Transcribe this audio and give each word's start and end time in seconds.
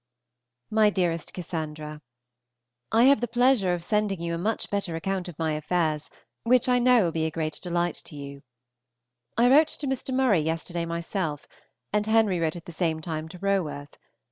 MY 0.71 0.89
DEAREST 0.89 1.31
CASSANDRA, 1.31 2.01
I 2.91 3.03
have 3.03 3.21
the 3.21 3.27
pleasure 3.27 3.75
of 3.75 3.83
sending 3.85 4.19
you 4.19 4.33
a 4.33 4.37
much 4.39 4.71
better 4.71 4.95
account 4.95 5.27
of 5.27 5.37
my 5.37 5.51
affairs, 5.53 6.09
which 6.43 6.67
I 6.67 6.79
know 6.79 7.03
will 7.03 7.11
be 7.11 7.25
a 7.27 7.29
great 7.29 7.59
delight 7.61 8.01
to 8.05 8.15
you. 8.15 8.41
I 9.37 9.47
wrote 9.47 9.67
to 9.67 9.85
Mr. 9.85 10.11
Murray 10.11 10.39
yesterday 10.39 10.87
myself, 10.87 11.47
and 11.93 12.07
Henry 12.07 12.39
wrote 12.39 12.55
at 12.55 12.65
the 12.65 12.71
same 12.71 12.99
time 12.99 13.29
to 13.29 13.37
Roworth. 13.37 13.95